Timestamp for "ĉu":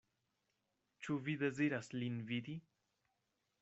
1.05-1.19